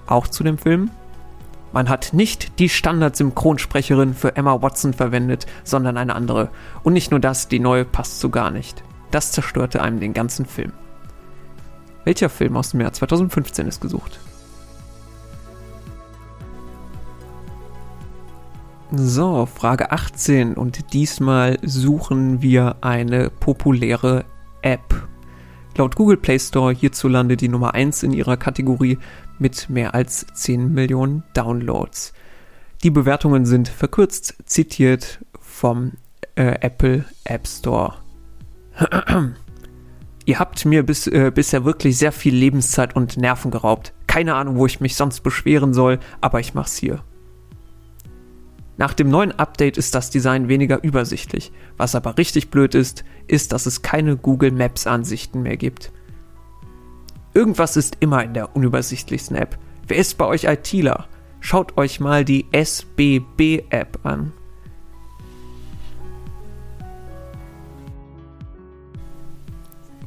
Auch 0.08 0.28
zu 0.28 0.44
dem 0.44 0.58
Film? 0.58 0.90
Man 1.74 1.90
hat 1.90 2.14
nicht 2.14 2.60
die 2.60 2.70
Standard-Synchronsprecherin 2.70 4.14
für 4.14 4.36
Emma 4.38 4.62
Watson 4.62 4.94
verwendet, 4.94 5.46
sondern 5.64 5.98
eine 5.98 6.16
andere. 6.16 6.50
Und 6.84 6.94
nicht 6.94 7.12
nur 7.12 7.20
das, 7.20 7.48
die 7.48 7.60
neue 7.60 7.84
passt 7.84 8.20
so 8.20 8.30
gar 8.30 8.52
nicht. 8.52 8.84
Das 9.12 9.32
zerstörte 9.32 9.82
einem 9.82 10.00
den 10.00 10.14
ganzen 10.14 10.46
Film. 10.46 10.72
Welcher 12.06 12.30
Film 12.30 12.56
aus 12.56 12.72
dem 12.72 12.82
Jahr 12.82 12.94
2015 12.94 13.68
ist 13.68 13.82
gesucht? 13.82 14.20
So, 18.96 19.48
Frage 19.48 19.92
18 19.92 20.54
und 20.54 20.94
diesmal 20.94 21.58
suchen 21.64 22.44
wir 22.44 22.76
eine 22.82 23.32
populäre 23.32 24.24
App. 24.62 25.08
Laut 25.76 25.96
Google 25.96 26.18
Play 26.18 26.38
Store 26.38 26.72
hierzulande 26.72 27.36
die 27.36 27.48
Nummer 27.48 27.74
1 27.74 28.04
in 28.04 28.14
ihrer 28.14 28.38
Kategorie 28.38 29.00
mit 29.40 29.68
mehr 29.68 29.96
als 29.96 30.28
10 30.36 30.72
Millionen 30.72 31.24
Downloads. 31.34 32.14
Die 32.84 32.92
Bewertungen 32.92 33.48
sind 33.48 33.68
verkürzt 33.68 34.36
zitiert 34.46 35.26
vom 35.40 35.94
äh, 36.36 36.60
Apple 36.62 37.06
App 37.24 37.48
Store. 37.48 37.96
Ihr 40.26 40.38
habt 40.38 40.66
mir 40.66 40.84
bis, 40.84 41.08
äh, 41.08 41.32
bisher 41.34 41.66
wirklich 41.66 41.98
sehr 41.98 42.12
viel 42.12 42.36
Lebenszeit 42.36 42.96
und 42.96 43.18
Nerven 43.18 43.50
geraubt. 43.50 43.92
Keine 44.06 44.36
Ahnung, 44.36 44.58
wo 44.58 44.68
ich 44.68 44.82
mich 44.82 44.96
sonst 44.96 45.22
beschweren 45.22 45.74
soll, 45.74 46.00
aber 46.22 46.40
ich 46.40 46.54
mach's 46.54 46.78
hier. 46.78 47.04
Nach 48.78 48.94
dem 48.94 49.10
neuen 49.10 49.32
Update 49.32 49.78
ist 49.78 49.94
das 49.94 50.10
Design 50.10 50.48
weniger 50.48 50.84
übersichtlich. 50.84 51.52
Was 51.78 51.94
aber 51.94 52.18
richtig 52.18 52.50
blöd 52.50 52.74
ist, 52.74 53.04
ist, 53.28 53.52
dass 53.52 53.66
es 53.66 53.84
keine 53.84 54.18
Google 54.18 54.52
Maps 54.52 54.88
Ansichten 54.88 55.44
mehr 55.44 55.58
gibt. 55.58 55.92
Irgendwas 57.36 57.78
ist 57.78 57.98
immer 58.00 58.24
in 58.24 58.34
der 58.34 58.56
unübersichtlichsten 58.56 59.36
App. 59.36 59.58
Wer 59.88 59.98
ist 59.98 60.18
bei 60.18 60.26
euch 60.26 60.46
ITler? 60.46 61.08
Schaut 61.40 61.78
euch 61.78 62.00
mal 62.00 62.26
die 62.26 62.46
SBB 62.52 63.66
App 63.70 64.00
an. 64.04 64.32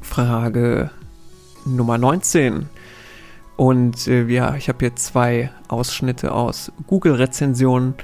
Frage 0.00 0.90
Nummer 1.64 1.98
19. 1.98 2.68
Und 3.56 4.06
äh, 4.06 4.26
ja, 4.26 4.54
ich 4.54 4.68
habe 4.68 4.78
hier 4.80 4.96
zwei 4.96 5.50
Ausschnitte 5.68 6.32
aus 6.32 6.72
Google-Rezensionen 6.86 7.94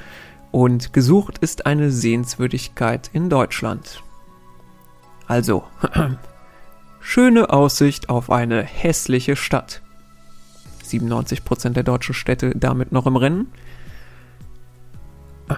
und 0.53 0.93
gesucht 0.93 1.39
ist 1.39 1.67
eine 1.67 1.91
Sehenswürdigkeit 1.91 3.11
in 3.13 3.29
Deutschland. 3.29 4.03
Also, 5.27 5.65
schöne 7.01 7.51
Aussicht 7.51 8.11
auf 8.11 8.31
eine 8.31 8.63
hässliche 8.63 9.35
Stadt. 9.35 9.83
97% 10.87 11.71
der 11.71 11.83
deutschen 11.83 12.15
Städte 12.15 12.53
damit 12.55 12.93
noch 12.93 13.07
im 13.07 13.17
Rennen. 13.17 13.51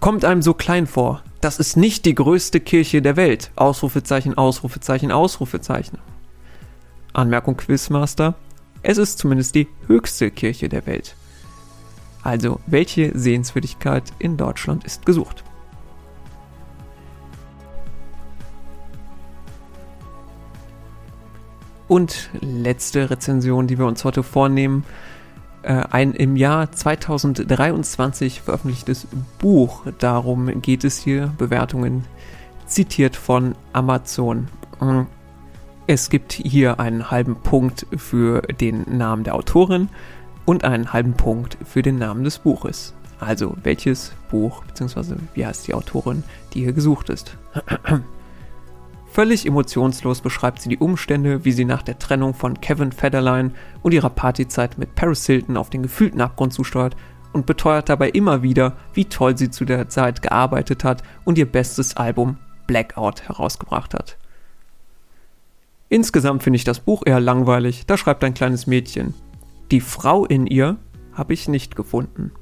Kommt 0.00 0.24
einem 0.24 0.42
so 0.42 0.54
klein 0.54 0.86
vor. 0.86 1.22
Das 1.42 1.58
ist 1.58 1.76
nicht 1.76 2.06
die 2.06 2.14
größte 2.14 2.60
Kirche 2.60 3.02
der 3.02 3.16
Welt. 3.16 3.50
Ausrufezeichen, 3.54 4.36
Ausrufezeichen, 4.36 5.12
Ausrufezeichen. 5.12 5.98
Anmerkung 7.12 7.56
Quizmaster. 7.56 8.34
Es 8.82 8.98
ist 8.98 9.18
zumindest 9.18 9.54
die 9.54 9.68
höchste 9.86 10.30
Kirche 10.30 10.68
der 10.68 10.86
Welt. 10.86 11.16
Also, 12.26 12.58
welche 12.66 13.16
Sehenswürdigkeit 13.16 14.02
in 14.18 14.36
Deutschland 14.36 14.82
ist 14.82 15.06
gesucht? 15.06 15.44
Und 21.86 22.30
letzte 22.40 23.10
Rezension, 23.10 23.68
die 23.68 23.78
wir 23.78 23.86
uns 23.86 24.04
heute 24.04 24.24
vornehmen. 24.24 24.84
Äh, 25.62 25.84
ein 25.88 26.14
im 26.14 26.34
Jahr 26.34 26.72
2023 26.72 28.40
veröffentlichtes 28.40 29.06
Buch. 29.38 29.84
Darum 30.00 30.60
geht 30.60 30.82
es 30.82 30.98
hier. 30.98 31.32
Bewertungen 31.38 32.06
zitiert 32.66 33.14
von 33.14 33.54
Amazon. 33.72 34.48
Es 35.86 36.10
gibt 36.10 36.32
hier 36.32 36.80
einen 36.80 37.08
halben 37.12 37.36
Punkt 37.36 37.86
für 37.96 38.42
den 38.42 38.98
Namen 38.98 39.22
der 39.22 39.36
Autorin 39.36 39.90
und 40.46 40.64
einen 40.64 40.92
halben 40.92 41.12
Punkt 41.12 41.58
für 41.64 41.82
den 41.82 41.98
Namen 41.98 42.24
des 42.24 42.38
Buches. 42.38 42.94
Also 43.20 43.54
welches 43.62 44.12
Buch 44.30 44.64
bzw. 44.64 45.16
wie 45.34 45.44
heißt 45.44 45.66
die 45.66 45.74
Autorin, 45.74 46.22
die 46.54 46.62
hier 46.62 46.72
gesucht 46.72 47.10
ist. 47.10 47.36
Völlig 49.12 49.46
emotionslos 49.46 50.20
beschreibt 50.20 50.60
sie 50.60 50.68
die 50.68 50.76
Umstände, 50.76 51.44
wie 51.44 51.52
sie 51.52 51.64
nach 51.64 51.82
der 51.82 51.98
Trennung 51.98 52.34
von 52.34 52.60
Kevin 52.60 52.92
Federline 52.92 53.52
und 53.82 53.92
ihrer 53.92 54.10
Partyzeit 54.10 54.76
mit 54.76 54.94
Paris 54.94 55.24
Hilton 55.24 55.56
auf 55.56 55.70
den 55.70 55.82
gefühlten 55.82 56.20
Abgrund 56.20 56.52
zusteuert 56.52 56.96
und 57.32 57.46
beteuert 57.46 57.88
dabei 57.88 58.10
immer 58.10 58.42
wieder, 58.42 58.76
wie 58.92 59.06
toll 59.06 59.36
sie 59.38 59.50
zu 59.50 59.64
der 59.64 59.88
Zeit 59.88 60.20
gearbeitet 60.20 60.84
hat 60.84 61.02
und 61.24 61.38
ihr 61.38 61.50
bestes 61.50 61.96
Album 61.96 62.36
Blackout 62.66 63.22
herausgebracht 63.22 63.94
hat. 63.94 64.18
Insgesamt 65.88 66.42
finde 66.42 66.56
ich 66.56 66.64
das 66.64 66.80
Buch 66.80 67.02
eher 67.06 67.20
langweilig, 67.20 67.86
da 67.86 67.96
schreibt 67.96 68.24
ein 68.24 68.34
kleines 68.34 68.66
Mädchen, 68.66 69.14
die 69.70 69.80
Frau 69.80 70.24
in 70.24 70.46
ihr 70.46 70.78
habe 71.12 71.32
ich 71.32 71.48
nicht 71.48 71.76
gefunden. 71.76 72.32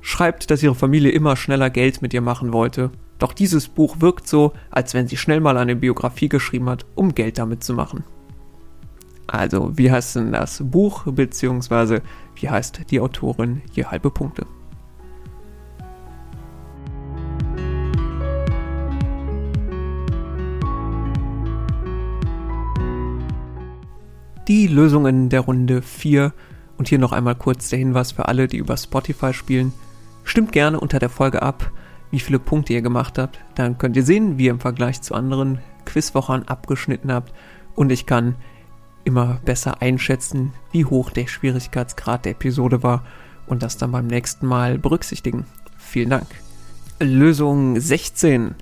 Schreibt, 0.00 0.50
dass 0.50 0.62
ihre 0.62 0.74
Familie 0.74 1.10
immer 1.10 1.36
schneller 1.36 1.70
Geld 1.70 2.00
mit 2.00 2.14
ihr 2.14 2.20
machen 2.20 2.52
wollte. 2.52 2.90
Doch 3.18 3.32
dieses 3.32 3.68
Buch 3.68 3.96
wirkt 4.00 4.28
so, 4.28 4.52
als 4.70 4.94
wenn 4.94 5.08
sie 5.08 5.16
schnell 5.16 5.40
mal 5.40 5.56
eine 5.56 5.74
Biografie 5.74 6.28
geschrieben 6.28 6.70
hat, 6.70 6.86
um 6.94 7.14
Geld 7.14 7.38
damit 7.38 7.64
zu 7.64 7.74
machen. 7.74 8.04
Also, 9.26 9.76
wie 9.76 9.90
heißt 9.90 10.16
denn 10.16 10.32
das 10.32 10.62
Buch, 10.64 11.04
beziehungsweise 11.06 12.02
wie 12.36 12.48
heißt 12.48 12.90
die 12.90 13.00
Autorin 13.00 13.62
je 13.72 13.86
halbe 13.86 14.10
Punkte? 14.10 14.46
Die 24.48 24.66
Lösungen 24.66 25.28
der 25.28 25.40
Runde 25.40 25.82
4. 25.82 26.32
Und 26.78 26.88
hier 26.88 26.98
noch 26.98 27.12
einmal 27.12 27.34
kurz 27.34 27.70
der 27.70 27.78
Hinweis 27.78 28.12
für 28.12 28.28
alle, 28.28 28.48
die 28.48 28.58
über 28.58 28.76
Spotify 28.76 29.32
spielen. 29.32 29.72
Stimmt 30.24 30.52
gerne 30.52 30.78
unter 30.78 30.98
der 30.98 31.08
Folge 31.08 31.42
ab, 31.42 31.70
wie 32.10 32.20
viele 32.20 32.38
Punkte 32.38 32.74
ihr 32.74 32.82
gemacht 32.82 33.18
habt. 33.18 33.38
Dann 33.54 33.78
könnt 33.78 33.96
ihr 33.96 34.02
sehen, 34.02 34.38
wie 34.38 34.46
ihr 34.46 34.50
im 34.50 34.60
Vergleich 34.60 35.00
zu 35.00 35.14
anderen 35.14 35.58
Quizwochen 35.86 36.46
abgeschnitten 36.46 37.12
habt. 37.12 37.32
Und 37.74 37.90
ich 37.90 38.04
kann 38.04 38.34
immer 39.04 39.40
besser 39.44 39.80
einschätzen, 39.80 40.52
wie 40.72 40.84
hoch 40.84 41.10
der 41.10 41.28
Schwierigkeitsgrad 41.28 42.24
der 42.24 42.32
Episode 42.32 42.82
war 42.82 43.04
und 43.46 43.62
das 43.62 43.78
dann 43.78 43.92
beim 43.92 44.06
nächsten 44.06 44.46
Mal 44.46 44.78
berücksichtigen. 44.78 45.46
Vielen 45.78 46.10
Dank. 46.10 46.26
Lösung 46.98 47.78
16. 47.78 48.54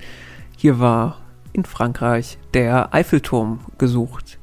Hier 0.57 0.79
war 0.79 1.19
in 1.53 1.65
Frankreich 1.65 2.39
der 2.53 2.95
Eiffelturm 2.95 3.61
gesucht. 3.79 4.39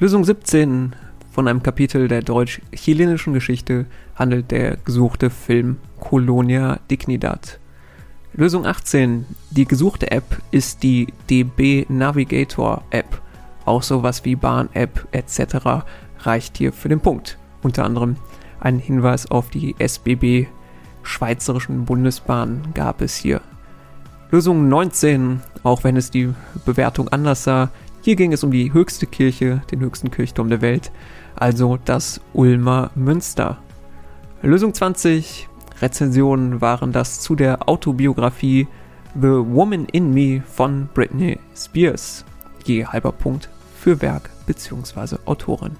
Lösung 0.00 0.22
17 0.24 0.94
von 1.32 1.48
einem 1.48 1.60
Kapitel 1.60 2.06
der 2.06 2.22
deutsch-chilenischen 2.22 3.32
Geschichte 3.32 3.86
handelt 4.14 4.52
der 4.52 4.76
gesuchte 4.76 5.28
Film 5.28 5.78
Colonia 5.98 6.78
Dignidad. 6.88 7.58
Lösung 8.32 8.64
18. 8.64 9.26
Die 9.50 9.64
gesuchte 9.64 10.12
App 10.12 10.40
ist 10.52 10.84
die 10.84 11.12
DB 11.28 11.84
Navigator 11.88 12.84
App. 12.90 13.20
Auch 13.64 13.82
sowas 13.82 14.24
wie 14.24 14.36
Bahn-App 14.36 15.08
etc. 15.10 15.84
reicht 16.20 16.58
hier 16.58 16.72
für 16.72 16.88
den 16.88 17.00
Punkt. 17.00 17.36
Unter 17.64 17.84
anderem 17.84 18.14
ein 18.60 18.78
Hinweis 18.78 19.28
auf 19.28 19.50
die 19.50 19.74
SBB 19.80 20.46
Schweizerischen 21.02 21.86
Bundesbahn 21.86 22.62
gab 22.72 23.00
es 23.00 23.16
hier. 23.16 23.40
Lösung 24.30 24.68
19, 24.68 25.40
auch 25.64 25.82
wenn 25.82 25.96
es 25.96 26.12
die 26.12 26.32
Bewertung 26.64 27.08
anders 27.08 27.42
sah, 27.42 27.70
hier 28.08 28.16
ging 28.16 28.32
es 28.32 28.42
um 28.42 28.50
die 28.50 28.72
höchste 28.72 29.04
Kirche, 29.04 29.60
den 29.70 29.80
höchsten 29.80 30.10
Kirchturm 30.10 30.48
der 30.48 30.62
Welt, 30.62 30.90
also 31.36 31.76
das 31.84 32.22
Ulmer 32.32 32.90
Münster. 32.94 33.58
Lösung 34.40 34.72
20. 34.72 35.46
Rezensionen 35.82 36.62
waren 36.62 36.90
das 36.90 37.20
zu 37.20 37.34
der 37.34 37.68
Autobiografie 37.68 38.66
The 39.14 39.28
Woman 39.28 39.84
in 39.92 40.14
Me 40.14 40.40
von 40.40 40.88
Britney 40.94 41.38
Spears. 41.54 42.24
Je 42.64 42.86
halber 42.86 43.12
Punkt 43.12 43.50
für 43.76 44.00
Werk 44.00 44.30
bzw. 44.46 45.16
Autorin. 45.26 45.76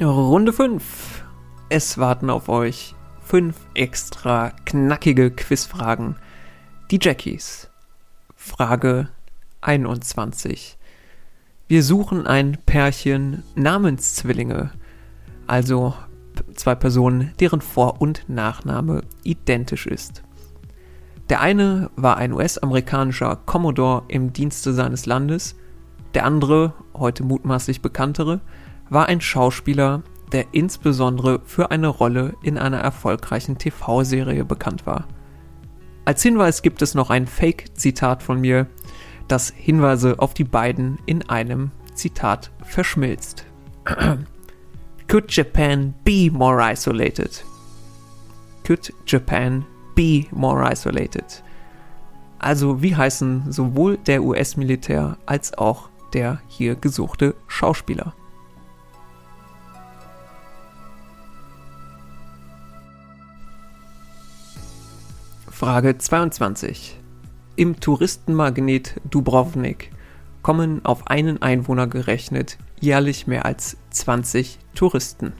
Runde 0.00 0.52
5. 0.52 1.22
Es 1.68 1.96
warten 1.98 2.28
auf 2.28 2.48
euch 2.48 2.95
fünf 3.26 3.56
extra 3.74 4.52
knackige 4.64 5.32
Quizfragen. 5.32 6.14
Die 6.92 7.00
Jackies. 7.02 7.68
Frage 8.36 9.08
21. 9.62 10.78
Wir 11.66 11.82
suchen 11.82 12.28
ein 12.28 12.56
Pärchen 12.66 13.42
Namenszwillinge, 13.56 14.70
also 15.48 15.94
zwei 16.54 16.76
Personen, 16.76 17.32
deren 17.40 17.60
Vor- 17.60 18.00
und 18.00 18.28
Nachname 18.28 19.02
identisch 19.24 19.88
ist. 19.88 20.22
Der 21.28 21.40
eine 21.40 21.90
war 21.96 22.18
ein 22.18 22.32
US-amerikanischer 22.32 23.40
Commodore 23.44 24.04
im 24.06 24.32
Dienste 24.32 24.72
seines 24.72 25.06
Landes, 25.06 25.56
der 26.14 26.24
andere, 26.24 26.74
heute 26.94 27.24
mutmaßlich 27.24 27.82
bekanntere, 27.82 28.40
war 28.88 29.06
ein 29.06 29.20
Schauspieler, 29.20 30.04
der 30.36 30.48
insbesondere 30.52 31.40
für 31.46 31.70
eine 31.70 31.88
Rolle 31.88 32.34
in 32.42 32.58
einer 32.58 32.76
erfolgreichen 32.76 33.56
TV-Serie 33.56 34.44
bekannt 34.44 34.84
war. 34.84 35.08
Als 36.04 36.22
Hinweis 36.22 36.60
gibt 36.60 36.82
es 36.82 36.94
noch 36.94 37.08
ein 37.08 37.26
Fake-Zitat 37.26 38.22
von 38.22 38.38
mir, 38.42 38.66
das 39.28 39.48
Hinweise 39.48 40.16
auf 40.18 40.34
die 40.34 40.44
beiden 40.44 40.98
in 41.06 41.26
einem 41.30 41.70
Zitat 41.94 42.50
verschmilzt. 42.62 43.46
Could 45.08 45.34
Japan 45.34 45.94
be 46.04 46.28
more 46.30 46.60
isolated? 46.70 47.42
Could 48.66 48.92
Japan 49.06 49.64
be 49.94 50.26
more 50.32 50.70
isolated? 50.70 51.42
Also 52.38 52.82
wie 52.82 52.94
heißen 52.94 53.50
sowohl 53.50 53.96
der 53.96 54.22
US-Militär 54.22 55.16
als 55.24 55.56
auch 55.56 55.88
der 56.12 56.42
hier 56.46 56.74
gesuchte 56.74 57.36
Schauspieler? 57.46 58.14
Frage 65.58 65.96
22. 65.96 66.98
Im 67.56 67.80
Touristenmagnet 67.80 69.00
Dubrovnik 69.08 69.90
kommen 70.42 70.84
auf 70.84 71.06
einen 71.06 71.40
Einwohner 71.40 71.86
gerechnet 71.86 72.58
jährlich 72.78 73.26
mehr 73.26 73.46
als 73.46 73.78
20 73.88 74.58
Touristen. 74.74 75.32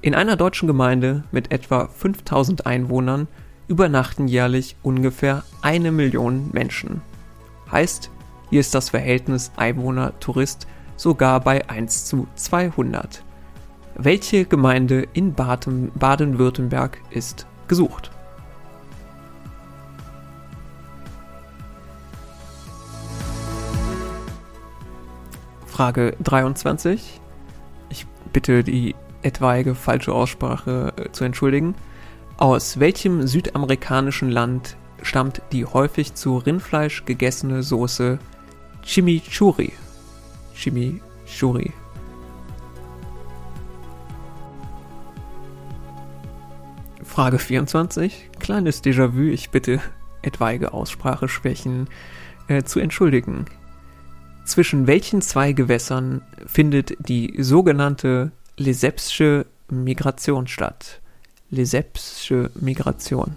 In 0.00 0.16
einer 0.16 0.34
deutschen 0.34 0.66
Gemeinde 0.66 1.22
mit 1.30 1.52
etwa 1.52 1.86
5000 1.86 2.66
Einwohnern 2.66 3.28
übernachten 3.68 4.26
jährlich 4.26 4.74
ungefähr 4.82 5.44
eine 5.62 5.92
Million 5.92 6.50
Menschen. 6.52 7.00
Heißt, 7.70 8.10
hier 8.50 8.58
ist 8.58 8.74
das 8.74 8.90
Verhältnis 8.90 9.52
Einwohner-Tourist 9.56 10.66
sogar 10.96 11.38
bei 11.38 11.70
1 11.70 12.06
zu 12.06 12.26
200. 12.34 13.22
Welche 13.94 14.46
Gemeinde 14.46 15.06
in 15.12 15.34
Baden-Württemberg 15.34 16.98
ist 17.12 17.46
gesucht? 17.68 18.10
Frage 25.78 26.16
23. 26.24 27.20
Ich 27.88 28.04
bitte 28.32 28.64
die 28.64 28.96
etwaige 29.22 29.76
falsche 29.76 30.12
Aussprache 30.12 30.92
äh, 30.96 31.12
zu 31.12 31.22
entschuldigen. 31.22 31.76
Aus 32.36 32.80
welchem 32.80 33.28
südamerikanischen 33.28 34.28
Land 34.28 34.76
stammt 35.02 35.40
die 35.52 35.64
häufig 35.64 36.14
zu 36.14 36.38
Rindfleisch 36.38 37.04
gegessene 37.04 37.62
Soße 37.62 38.18
Chimichurri? 38.82 39.72
Chimichurri. 40.52 41.72
Frage 47.04 47.38
24. 47.38 48.30
Kleines 48.40 48.82
Déjà-vu, 48.82 49.30
ich 49.30 49.50
bitte 49.50 49.80
etwaige 50.22 50.72
Ausspracheschwächen 50.72 51.88
äh, 52.48 52.64
zu 52.64 52.80
entschuldigen. 52.80 53.44
Zwischen 54.48 54.86
welchen 54.86 55.20
zwei 55.20 55.52
Gewässern 55.52 56.22
findet 56.46 56.96
die 57.06 57.34
sogenannte 57.38 58.32
Lesepsche 58.56 59.44
Migration 59.70 60.46
statt? 60.46 61.02
Lesepsche 61.50 62.50
Migration. 62.54 63.36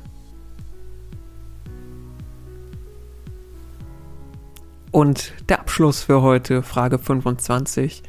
Und 4.91 5.33
der 5.49 5.59
Abschluss 5.59 6.01
für 6.03 6.21
heute, 6.21 6.63
Frage 6.63 6.97
25. 6.97 8.03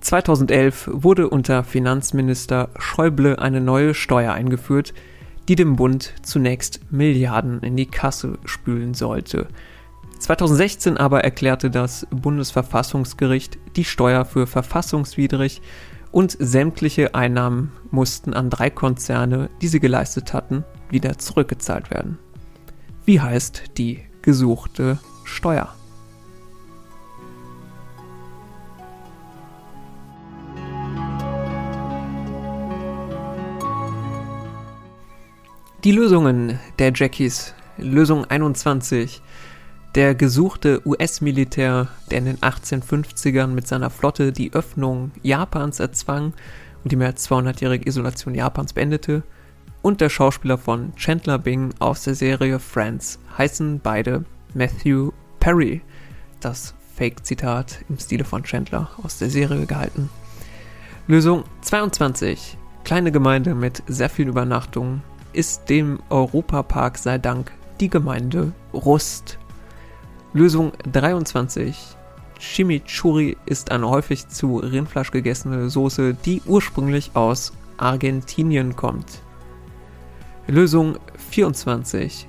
2011 0.00 0.90
wurde 0.92 1.28
unter 1.28 1.62
Finanzminister 1.62 2.70
Schäuble 2.80 3.38
eine 3.38 3.60
neue 3.60 3.94
Steuer 3.94 4.32
eingeführt, 4.32 4.92
die 5.46 5.54
dem 5.54 5.76
Bund 5.76 6.14
zunächst 6.22 6.80
Milliarden 6.90 7.60
in 7.60 7.76
die 7.76 7.86
Kasse 7.86 8.38
spülen 8.44 8.94
sollte. 8.94 9.46
2016 10.18 10.96
aber 10.96 11.24
erklärte 11.24 11.70
das 11.70 12.06
Bundesverfassungsgericht 12.10 13.58
die 13.76 13.84
Steuer 13.84 14.24
für 14.24 14.46
verfassungswidrig 14.46 15.60
und 16.10 16.36
sämtliche 16.38 17.14
Einnahmen 17.14 17.72
mussten 17.90 18.34
an 18.34 18.48
drei 18.48 18.70
Konzerne, 18.70 19.50
die 19.60 19.68
sie 19.68 19.80
geleistet 19.80 20.32
hatten, 20.32 20.64
wieder 20.88 21.18
zurückgezahlt 21.18 21.90
werden. 21.90 22.18
Wie 23.04 23.20
heißt 23.20 23.76
die 23.78 24.00
gesuchte 24.22 24.98
Steuer? 25.24 25.74
Die 35.84 35.92
Lösungen 35.92 36.58
der 36.78 36.92
Jackies. 36.94 37.52
Lösung 37.76 38.24
21. 38.24 39.20
Der 39.94 40.16
gesuchte 40.16 40.82
US-Militär, 40.84 41.86
der 42.10 42.18
in 42.18 42.24
den 42.24 42.38
1850ern 42.38 43.48
mit 43.48 43.68
seiner 43.68 43.90
Flotte 43.90 44.32
die 44.32 44.52
Öffnung 44.52 45.12
Japans 45.22 45.78
erzwang 45.78 46.32
und 46.82 46.90
die 46.90 46.96
mehr 46.96 47.08
als 47.08 47.30
200-jährige 47.30 47.88
Isolation 47.88 48.34
Japans 48.34 48.72
beendete, 48.72 49.22
und 49.82 50.00
der 50.00 50.08
Schauspieler 50.08 50.58
von 50.58 50.96
Chandler 50.96 51.38
Bing 51.38 51.74
aus 51.78 52.02
der 52.02 52.16
Serie 52.16 52.58
Friends 52.58 53.20
heißen 53.38 53.80
beide 53.82 54.24
Matthew 54.54 55.12
Perry. 55.38 55.82
Das 56.40 56.74
Fake-Zitat 56.96 57.84
im 57.88 57.98
Stile 57.98 58.24
von 58.24 58.42
Chandler 58.42 58.90
aus 59.00 59.18
der 59.18 59.30
Serie 59.30 59.66
gehalten. 59.66 60.10
Lösung 61.06 61.44
22. 61.60 62.58
Kleine 62.82 63.12
Gemeinde 63.12 63.54
mit 63.54 63.82
sehr 63.86 64.08
vielen 64.08 64.30
Übernachtungen 64.30 65.02
ist 65.32 65.68
dem 65.68 66.00
Europapark 66.10 66.98
sei 66.98 67.18
Dank 67.18 67.52
die 67.78 67.90
Gemeinde 67.90 68.52
Rust. 68.72 69.38
Lösung 70.36 70.72
23. 70.92 71.76
Chimichurri 72.40 73.36
ist 73.46 73.70
eine 73.70 73.88
häufig 73.88 74.26
zu 74.26 74.56
Rindfleisch 74.56 75.12
gegessene 75.12 75.70
Soße, 75.70 76.14
die 76.14 76.42
ursprünglich 76.44 77.12
aus 77.14 77.52
Argentinien 77.76 78.74
kommt. 78.74 79.20
Lösung 80.48 80.98
24. 81.30 82.28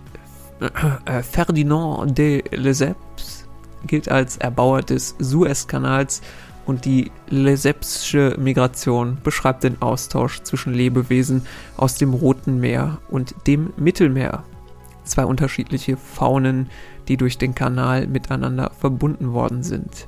Äh, 1.05 1.23
Ferdinand 1.23 2.15
de 2.15 2.43
Lesseps 2.55 3.47
gilt 3.87 4.07
als 4.07 4.37
Erbauer 4.37 4.83
des 4.83 5.15
Suezkanals 5.17 6.21
und 6.67 6.85
die 6.85 7.11
Lesepsche 7.29 8.35
Migration 8.37 9.17
beschreibt 9.23 9.63
den 9.63 9.81
Austausch 9.81 10.43
zwischen 10.43 10.75
Lebewesen 10.75 11.47
aus 11.75 11.95
dem 11.95 12.13
Roten 12.13 12.59
Meer 12.59 12.99
und 13.09 13.33
dem 13.47 13.73
Mittelmeer. 13.77 14.43
Zwei 15.05 15.25
unterschiedliche 15.25 15.97
Faunen, 15.97 16.69
die 17.07 17.17
durch 17.17 17.37
den 17.37 17.55
Kanal 17.55 18.07
miteinander 18.07 18.71
verbunden 18.77 19.33
worden 19.33 19.63
sind. 19.63 20.07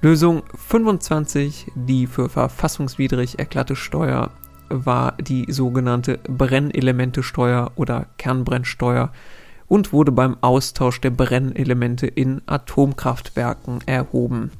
Lösung 0.00 0.42
25, 0.54 1.66
die 1.74 2.06
für 2.06 2.28
verfassungswidrig 2.28 3.38
erklärte 3.38 3.76
Steuer, 3.76 4.30
war 4.68 5.12
die 5.18 5.46
sogenannte 5.50 6.18
Brennelementesteuer 6.18 7.72
oder 7.76 8.06
Kernbrennsteuer 8.18 9.12
und 9.68 9.92
wurde 9.92 10.12
beim 10.12 10.36
Austausch 10.40 11.00
der 11.00 11.10
Brennelemente 11.10 12.06
in 12.06 12.42
Atomkraftwerken 12.46 13.80
erhoben 13.86 14.50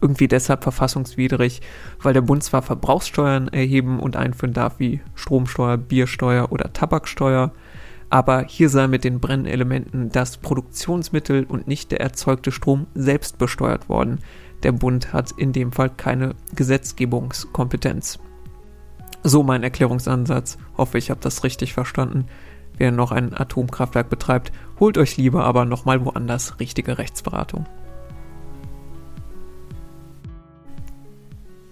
irgendwie 0.00 0.28
deshalb 0.28 0.62
verfassungswidrig, 0.62 1.62
weil 2.02 2.12
der 2.12 2.20
Bund 2.20 2.42
zwar 2.42 2.62
Verbrauchssteuern 2.62 3.48
erheben 3.48 3.98
und 4.00 4.16
einführen 4.16 4.52
darf 4.52 4.78
wie 4.78 5.00
Stromsteuer, 5.14 5.76
Biersteuer 5.76 6.52
oder 6.52 6.72
Tabaksteuer, 6.72 7.52
aber 8.16 8.44
hier 8.48 8.70
sei 8.70 8.86
mit 8.86 9.04
den 9.04 9.20
Brennelementen 9.20 10.08
das 10.08 10.38
Produktionsmittel 10.38 11.44
und 11.44 11.68
nicht 11.68 11.90
der 11.90 12.00
erzeugte 12.00 12.50
Strom 12.50 12.86
selbst 12.94 13.36
besteuert 13.36 13.90
worden. 13.90 14.20
Der 14.62 14.72
Bund 14.72 15.12
hat 15.12 15.32
in 15.32 15.52
dem 15.52 15.70
Fall 15.70 15.90
keine 15.90 16.34
Gesetzgebungskompetenz. 16.54 18.18
So 19.22 19.42
mein 19.42 19.62
Erklärungsansatz. 19.62 20.56
Hoffe, 20.78 20.96
ich 20.96 21.10
habe 21.10 21.20
das 21.20 21.44
richtig 21.44 21.74
verstanden. 21.74 22.24
Wer 22.78 22.90
noch 22.90 23.12
ein 23.12 23.38
Atomkraftwerk 23.38 24.08
betreibt, 24.08 24.50
holt 24.80 24.96
euch 24.96 25.18
lieber 25.18 25.44
aber 25.44 25.66
nochmal 25.66 26.02
woanders 26.02 26.58
richtige 26.58 26.96
Rechtsberatung. 26.96 27.66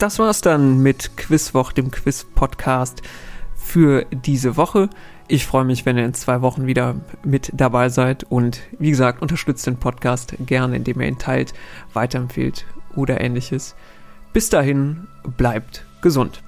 das 0.05 0.19
war's 0.19 0.43
dann 0.43 0.83
mit 0.83 1.17
Quizwoch, 1.17 1.73
dem 1.73 1.91
Quiz-Podcast 1.91 3.01
für 3.55 4.05
diese 4.13 4.59
Woche. 4.59 4.91
Ich 5.27 5.47
freue 5.47 5.65
mich, 5.65 5.87
wenn 5.87 5.97
ihr 5.97 6.05
in 6.05 6.13
zwei 6.13 6.43
Wochen 6.43 6.67
wieder 6.67 6.97
mit 7.25 7.51
dabei 7.55 7.89
seid 7.89 8.25
und 8.25 8.61
wie 8.79 8.91
gesagt, 8.91 9.23
unterstützt 9.23 9.67
den 9.67 9.79
Podcast 9.79 10.35
gerne, 10.41 10.77
indem 10.77 11.01
ihr 11.01 11.09
ihn 11.09 11.19
teilt, 11.19 11.55
weiterempfehlt 11.95 12.67
oder 12.95 13.21
ähnliches. 13.23 13.75
Bis 14.35 14.51
dahin, 14.51 15.07
bleibt 15.37 15.87
gesund. 16.03 16.44